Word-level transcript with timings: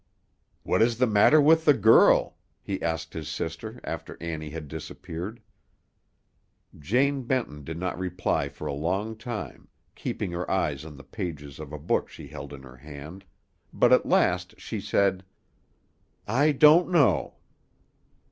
"What 0.63 0.81
is 0.81 0.97
the 0.97 1.05
matter 1.05 1.39
with 1.39 1.65
the 1.65 1.75
girl?" 1.75 2.35
he 2.63 2.81
asked 2.81 3.13
his 3.13 3.27
sister 3.29 3.79
after 3.83 4.17
Annie 4.19 4.49
had 4.49 4.67
disappeared. 4.67 5.39
Jane 6.79 7.21
Benton 7.21 7.63
did 7.63 7.77
not 7.77 7.99
reply 7.99 8.49
for 8.49 8.65
a 8.65 8.73
long 8.73 9.15
time, 9.15 9.67
keeping 9.93 10.31
her 10.31 10.49
eyes 10.49 10.85
on 10.85 10.97
the 10.97 11.03
pages 11.03 11.59
of 11.59 11.71
a 11.71 11.77
book 11.77 12.09
she 12.09 12.25
held 12.25 12.51
in 12.51 12.63
her 12.63 12.77
hand, 12.77 13.25
but 13.71 13.93
at 13.93 14.07
last 14.07 14.59
she 14.59 14.81
said, 14.81 15.23
"I 16.27 16.51
don't 16.51 16.89
know." 16.89 17.35